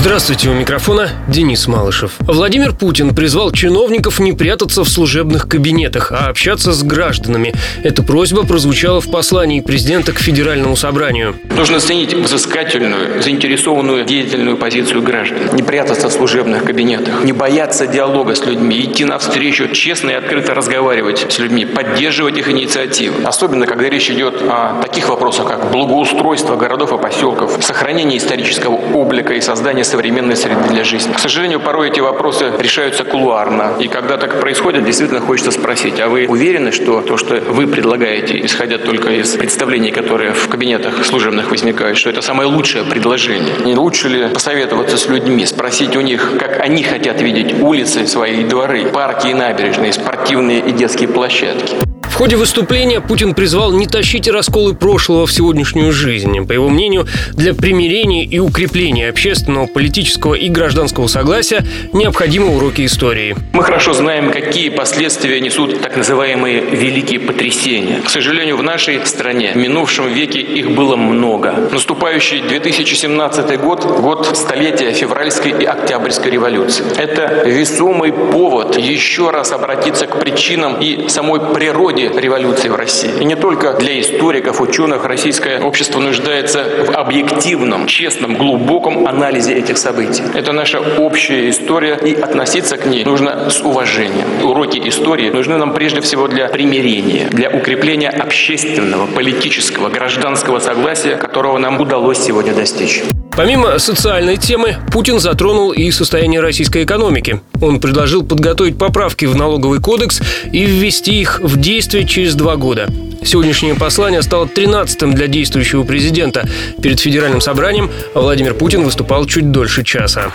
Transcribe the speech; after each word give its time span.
Здравствуйте, 0.00 0.48
у 0.48 0.54
микрофона 0.54 1.10
Денис 1.28 1.68
Малышев. 1.68 2.14
Владимир 2.20 2.72
Путин 2.72 3.14
призвал 3.14 3.52
чиновников 3.52 4.18
не 4.18 4.32
прятаться 4.32 4.82
в 4.82 4.88
служебных 4.88 5.46
кабинетах, 5.46 6.10
а 6.10 6.28
общаться 6.30 6.72
с 6.72 6.82
гражданами. 6.82 7.52
Эта 7.82 8.02
просьба 8.02 8.46
прозвучала 8.46 9.02
в 9.02 9.10
послании 9.10 9.60
президента 9.60 10.12
к 10.12 10.18
Федеральному 10.18 10.74
собранию. 10.74 11.36
Нужно 11.54 11.76
оценить 11.76 12.14
взыскательную, 12.14 13.22
заинтересованную, 13.22 14.06
деятельную 14.06 14.56
позицию 14.56 15.02
граждан. 15.02 15.50
Не 15.52 15.62
прятаться 15.62 16.08
в 16.08 16.12
служебных 16.14 16.64
кабинетах, 16.64 17.22
не 17.22 17.34
бояться 17.34 17.86
диалога 17.86 18.34
с 18.34 18.46
людьми, 18.46 18.80
идти 18.80 19.04
навстречу, 19.04 19.68
честно 19.68 20.08
и 20.08 20.14
открыто 20.14 20.54
разговаривать 20.54 21.26
с 21.28 21.38
людьми, 21.38 21.66
поддерживать 21.66 22.38
их 22.38 22.48
инициативы. 22.48 23.22
Особенно, 23.24 23.66
когда 23.66 23.90
речь 23.90 24.10
идет 24.10 24.40
о 24.40 24.80
таких 24.80 25.10
вопросах, 25.10 25.46
как 25.46 25.70
благоустройство 25.70 26.56
городов 26.56 26.90
и 26.90 26.96
поселков, 26.96 27.58
сохранение 27.60 28.16
исторического 28.16 28.76
облика 28.76 29.34
и 29.34 29.42
создание 29.42 29.84
современной 29.90 30.36
среды 30.36 30.68
для 30.68 30.84
жизни. 30.84 31.12
К 31.12 31.18
сожалению, 31.18 31.60
порой 31.60 31.88
эти 31.88 32.00
вопросы 32.00 32.52
решаются 32.58 33.04
кулуарно. 33.04 33.74
И 33.78 33.88
когда 33.88 34.16
так 34.16 34.40
происходит, 34.40 34.84
действительно 34.84 35.20
хочется 35.20 35.50
спросить, 35.50 36.00
а 36.00 36.08
вы 36.08 36.26
уверены, 36.28 36.72
что 36.72 37.00
то, 37.00 37.16
что 37.16 37.34
вы 37.40 37.66
предлагаете, 37.66 38.44
исходя 38.44 38.78
только 38.78 39.10
из 39.10 39.34
представлений, 39.34 39.90
которые 39.90 40.32
в 40.32 40.48
кабинетах 40.48 41.04
служебных 41.04 41.50
возникают, 41.50 41.98
что 41.98 42.10
это 42.10 42.22
самое 42.22 42.48
лучшее 42.48 42.84
предложение? 42.84 43.54
Не 43.64 43.74
лучше 43.74 44.08
ли 44.08 44.28
посоветоваться 44.28 44.96
с 44.96 45.08
людьми, 45.08 45.44
спросить 45.46 45.96
у 45.96 46.00
них, 46.00 46.38
как 46.38 46.60
они 46.60 46.82
хотят 46.82 47.20
видеть 47.20 47.60
улицы, 47.60 48.06
свои 48.06 48.44
дворы, 48.44 48.86
парки 48.86 49.28
и 49.28 49.34
набережные, 49.34 49.92
спортивные 49.92 50.60
и 50.60 50.72
детские 50.72 51.08
площадки? 51.08 51.76
Ходе 52.20 52.36
выступления 52.36 53.00
Путин 53.00 53.32
призвал 53.34 53.72
не 53.72 53.86
тащить 53.86 54.28
расколы 54.28 54.74
прошлого 54.74 55.24
в 55.24 55.32
сегодняшнюю 55.32 55.90
жизнь. 55.90 56.46
По 56.46 56.52
его 56.52 56.68
мнению, 56.68 57.06
для 57.32 57.54
примирения 57.54 58.26
и 58.26 58.38
укрепления 58.38 59.08
общественного, 59.08 59.66
политического 59.66 60.34
и 60.34 60.50
гражданского 60.50 61.06
согласия 61.06 61.64
необходимы 61.94 62.54
уроки 62.54 62.84
истории. 62.84 63.34
Мы 63.54 63.62
хорошо 63.62 63.94
знаем, 63.94 64.32
какие 64.32 64.68
последствия 64.68 65.40
несут 65.40 65.80
так 65.80 65.96
называемые 65.96 66.60
великие 66.60 67.20
потрясения. 67.20 68.02
К 68.04 68.10
сожалению, 68.10 68.58
в 68.58 68.62
нашей 68.62 69.06
стране 69.06 69.52
в 69.54 69.56
минувшем 69.56 70.12
веке 70.12 70.40
их 70.40 70.72
было 70.72 70.96
много. 70.96 71.70
Наступающий 71.72 72.42
2017 72.42 73.58
год– 73.58 73.82
год 74.02 74.36
столетия 74.36 74.92
февральской 74.92 75.52
и 75.52 75.64
октябрьской 75.64 76.30
революции. 76.30 76.84
Это 76.98 77.48
весомый 77.48 78.12
повод 78.12 78.76
еще 78.76 79.30
раз 79.30 79.52
обратиться 79.52 80.06
к 80.06 80.20
причинам 80.20 80.76
и 80.82 81.08
самой 81.08 81.40
природе 81.54 82.09
революции 82.18 82.68
в 82.68 82.74
России. 82.74 83.10
И 83.20 83.24
не 83.24 83.36
только 83.36 83.74
для 83.74 84.00
историков, 84.00 84.60
ученых 84.60 85.04
российское 85.04 85.60
общество 85.60 86.00
нуждается 86.00 86.64
в 86.86 86.90
объективном, 86.96 87.86
честном, 87.86 88.36
глубоком 88.36 89.06
анализе 89.06 89.54
этих 89.54 89.78
событий. 89.78 90.22
Это 90.34 90.52
наша 90.52 90.80
общая 90.80 91.50
история, 91.50 91.98
и 92.02 92.14
относиться 92.14 92.76
к 92.76 92.86
ней 92.86 93.04
нужно 93.04 93.50
с 93.50 93.60
уважением. 93.60 94.26
Уроки 94.42 94.80
истории 94.88 95.30
нужны 95.30 95.56
нам 95.56 95.72
прежде 95.72 96.00
всего 96.00 96.28
для 96.28 96.48
примирения, 96.48 97.28
для 97.30 97.50
укрепления 97.50 98.10
общественного, 98.10 99.06
политического, 99.06 99.88
гражданского 99.88 100.58
согласия, 100.58 101.16
которого 101.16 101.58
нам 101.58 101.80
удалось 101.80 102.18
сегодня 102.18 102.54
достичь. 102.54 103.02
Помимо 103.36 103.78
социальной 103.78 104.36
темы, 104.36 104.76
Путин 104.92 105.20
затронул 105.20 105.72
и 105.72 105.90
состояние 105.90 106.40
российской 106.40 106.84
экономики. 106.84 107.40
Он 107.60 107.80
предложил 107.80 108.24
подготовить 108.24 108.76
поправки 108.76 109.24
в 109.24 109.36
налоговый 109.36 109.80
кодекс 109.80 110.20
и 110.52 110.64
ввести 110.64 111.20
их 111.20 111.40
в 111.40 111.58
действие 111.58 112.06
через 112.06 112.34
два 112.34 112.56
года. 112.56 112.88
Сегодняшнее 113.22 113.74
послание 113.74 114.22
стало 114.22 114.46
13-м 114.46 115.14
для 115.14 115.26
действующего 115.26 115.84
президента. 115.84 116.48
Перед 116.82 117.00
федеральным 117.00 117.40
собранием 117.40 117.90
Владимир 118.14 118.54
Путин 118.54 118.82
выступал 118.82 119.26
чуть 119.26 119.50
дольше 119.50 119.84
часа. 119.84 120.30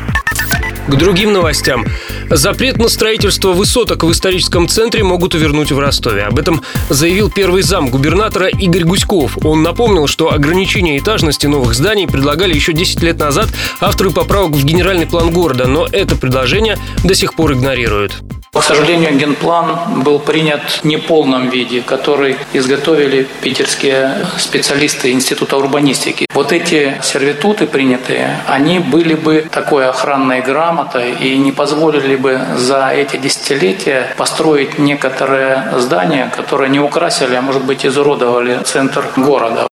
К 0.88 0.96
другим 0.98 1.34
новостям. 1.34 1.84
Запрет 2.30 2.78
на 2.78 2.90
строительство 2.90 3.54
высоток 3.54 4.04
в 4.04 4.12
историческом 4.12 4.68
центре 4.68 5.04
могут 5.04 5.34
увернуть 5.34 5.72
в 5.72 5.80
Ростове. 5.80 6.24
Об 6.24 6.38
этом 6.38 6.62
заявил 6.90 7.32
первый 7.32 7.64
зам 7.64 7.90
губернатора 7.90 8.48
Игорь 8.48 8.84
Гуськов. 8.84 9.38
Он 9.44 9.64
напомнил, 9.64 10.06
что 10.06 10.32
ограничение 10.32 11.00
этажности 11.00 11.48
новых 11.48 11.74
зданий 11.74 12.08
предлагали 12.08 12.54
еще 12.54 12.74
10 12.74 13.02
лет 13.02 13.18
назад 13.18 13.48
авторы 13.82 14.12
поправок 14.12 14.52
в 14.52 14.64
генеральный 14.64 15.08
план 15.08 15.32
города, 15.32 15.66
но 15.66 15.88
это 15.92 16.16
предложение 16.16 16.78
до 17.04 17.16
сих 17.16 17.34
пор 17.34 17.54
игнорируют. 17.54 18.25
К 18.56 18.64
сожалению, 18.64 19.16
генплан 19.18 20.02
был 20.04 20.18
принят 20.18 20.62
в 20.62 20.86
неполном 20.86 21.50
виде, 21.50 21.82
который 21.82 22.38
изготовили 22.54 23.28
питерские 23.42 24.26
специалисты 24.38 25.12
Института 25.12 25.58
урбанистики. 25.58 26.26
Вот 26.34 26.52
эти 26.54 26.96
сервитуты 27.04 27.68
принятые, 27.68 28.40
они 28.48 28.80
были 28.80 29.14
бы 29.14 29.46
такой 29.52 29.88
охранной 29.88 30.42
грамотой 30.42 31.12
и 31.20 31.38
не 31.38 31.52
позволили 31.52 32.16
бы 32.16 32.42
за 32.56 32.90
эти 32.90 33.18
десятилетия 33.18 34.16
построить 34.18 34.80
некоторые 34.80 35.74
здания, 35.78 36.32
которые 36.36 36.70
не 36.70 36.80
украсили, 36.80 37.36
а 37.36 37.42
может 37.42 37.66
быть 37.66 37.86
изуродовали 37.86 38.64
центр 38.64 39.06
города. 39.18 39.68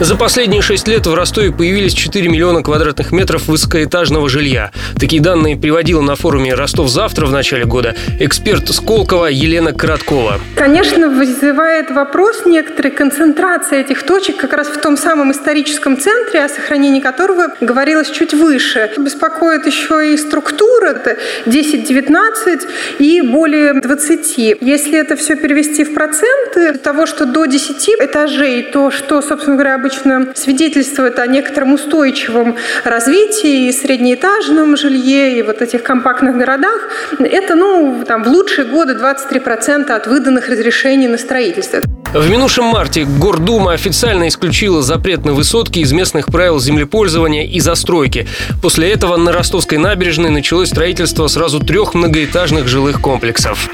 За 0.00 0.14
последние 0.14 0.62
шесть 0.62 0.86
лет 0.86 1.08
в 1.08 1.14
Ростове 1.14 1.50
появились 1.50 1.92
4 1.92 2.28
миллиона 2.28 2.62
квадратных 2.62 3.10
метров 3.10 3.48
высокоэтажного 3.48 4.28
жилья. 4.28 4.70
Такие 4.96 5.20
данные 5.20 5.56
приводила 5.56 6.00
на 6.00 6.14
форуме 6.14 6.54
«Ростов 6.54 6.88
завтра» 6.88 7.26
в 7.26 7.32
начале 7.32 7.64
года 7.64 7.96
эксперт 8.20 8.68
Сколково 8.68 9.26
Елена 9.26 9.72
Короткова. 9.72 10.38
Конечно, 10.54 11.08
вызывает 11.08 11.90
вопрос 11.90 12.46
некоторой 12.46 12.92
концентрации 12.92 13.80
этих 13.80 14.04
точек 14.04 14.36
как 14.36 14.52
раз 14.52 14.68
в 14.68 14.80
том 14.80 14.96
самом 14.96 15.32
историческом 15.32 15.98
центре, 15.98 16.44
о 16.44 16.48
сохранении 16.48 17.00
которого 17.00 17.48
говорилось 17.60 18.10
чуть 18.10 18.34
выше. 18.34 18.92
Беспокоит 18.98 19.66
еще 19.66 20.14
и 20.14 20.16
структура, 20.16 20.90
это 20.90 21.16
10-19 21.46 22.68
и 23.00 23.20
более 23.22 23.74
20. 23.74 24.38
Если 24.60 24.96
это 24.96 25.16
все 25.16 25.34
перевести 25.34 25.82
в 25.82 25.92
проценты, 25.92 26.74
того, 26.74 27.06
что 27.06 27.26
до 27.26 27.46
10 27.46 27.88
этажей, 27.98 28.62
то, 28.62 28.92
что, 28.92 29.20
собственно 29.22 29.56
говоря, 29.56 29.87
обычно 29.88 30.34
свидетельствует 30.34 31.18
о 31.18 31.26
некотором 31.26 31.72
устойчивом 31.74 32.56
развитии 32.84 33.68
и 33.68 33.72
среднеэтажном 33.72 34.76
жилье, 34.76 35.38
и 35.38 35.42
вот 35.42 35.62
этих 35.62 35.82
компактных 35.82 36.36
городах. 36.36 36.88
Это, 37.18 37.54
ну, 37.54 38.04
там, 38.06 38.22
в 38.22 38.28
лучшие 38.28 38.66
годы 38.66 38.94
23% 38.94 39.90
от 39.90 40.06
выданных 40.06 40.48
разрешений 40.48 41.08
на 41.08 41.16
строительство. 41.16 41.80
В 42.12 42.30
минувшем 42.30 42.66
марте 42.66 43.04
Гордума 43.04 43.72
официально 43.72 44.28
исключила 44.28 44.82
запрет 44.82 45.24
на 45.24 45.32
высотки 45.32 45.78
из 45.80 45.92
местных 45.92 46.26
правил 46.26 46.58
землепользования 46.58 47.46
и 47.46 47.60
застройки. 47.60 48.26
После 48.62 48.90
этого 48.90 49.16
на 49.16 49.32
Ростовской 49.32 49.78
набережной 49.78 50.30
началось 50.30 50.68
строительство 50.68 51.28
сразу 51.28 51.60
трех 51.60 51.94
многоэтажных 51.94 52.66
жилых 52.66 53.00
комплексов. 53.00 53.70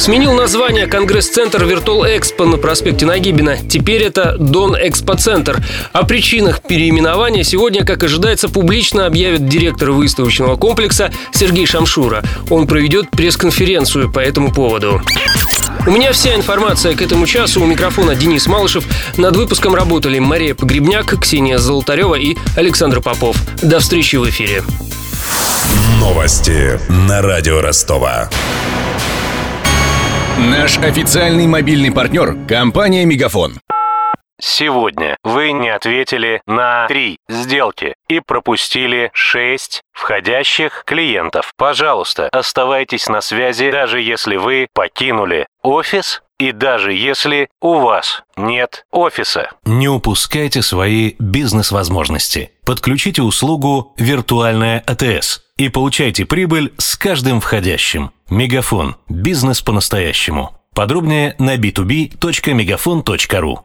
Сменил 0.00 0.32
название 0.32 0.86
Конгресс-центр 0.86 1.62
Виртуал 1.66 2.06
Экспо 2.06 2.46
на 2.46 2.56
проспекте 2.56 3.04
Нагибина. 3.04 3.58
Теперь 3.58 4.02
это 4.02 4.34
Дон 4.38 4.74
Экспоцентр. 4.74 5.62
О 5.92 6.06
причинах 6.06 6.62
переименования 6.62 7.42
сегодня, 7.42 7.84
как 7.84 8.02
ожидается, 8.02 8.48
публично 8.48 9.04
объявит 9.04 9.46
директор 9.46 9.90
выставочного 9.90 10.56
комплекса 10.56 11.12
Сергей 11.32 11.66
Шамшура. 11.66 12.24
Он 12.48 12.66
проведет 12.66 13.10
пресс-конференцию 13.10 14.10
по 14.10 14.20
этому 14.20 14.50
поводу. 14.50 15.02
У 15.86 15.90
меня 15.90 16.12
вся 16.12 16.34
информация 16.34 16.94
к 16.94 17.02
этому 17.02 17.26
часу. 17.26 17.60
У 17.60 17.66
микрофона 17.66 18.14
Денис 18.14 18.46
Малышев. 18.46 18.86
Над 19.18 19.36
выпуском 19.36 19.74
работали 19.74 20.18
Мария 20.18 20.54
Погребняк, 20.54 21.20
Ксения 21.20 21.58
Золотарева 21.58 22.14
и 22.14 22.38
Александр 22.56 23.02
Попов. 23.02 23.36
До 23.60 23.80
встречи 23.80 24.16
в 24.16 24.26
эфире. 24.30 24.62
Новости 26.00 26.80
на 26.88 27.20
радио 27.20 27.60
Ростова. 27.60 28.30
Наш 30.40 30.78
официальный 30.78 31.46
мобильный 31.46 31.92
партнер– 31.92 32.34
компания 32.48 33.04
«Мегафон». 33.04 33.60
Сегодня 34.40 35.18
вы 35.22 35.52
не 35.52 35.68
ответили 35.68 36.40
на 36.46 36.86
три 36.88 37.18
сделки 37.28 37.92
и 38.08 38.20
пропустили 38.20 39.10
шесть 39.12 39.82
входящих 39.92 40.84
клиентов. 40.86 41.52
Пожалуйста, 41.58 42.30
оставайтесь 42.32 43.06
на 43.10 43.20
связи, 43.20 43.70
даже 43.70 44.00
если 44.00 44.36
вы 44.36 44.68
покинули 44.72 45.46
офис 45.62 46.22
и 46.38 46.52
даже 46.52 46.94
если 46.94 47.50
у 47.60 47.74
вас 47.80 48.22
нет 48.38 48.86
офиса. 48.90 49.50
Не 49.66 49.88
упускайте 49.88 50.62
свои 50.62 51.16
бизнес-возможности. 51.18 52.52
Подключите 52.64 53.20
услугу 53.20 53.92
«Виртуальная 53.98 54.82
АТС» 54.86 55.42
и 55.60 55.68
получайте 55.68 56.24
прибыль 56.24 56.72
с 56.78 56.96
каждым 56.96 57.42
входящим. 57.42 58.12
Мегафон. 58.30 58.96
Бизнес 59.10 59.60
по-настоящему. 59.60 60.56
Подробнее 60.74 61.34
на 61.38 61.56
b2b.мегафон.ру 61.56 63.60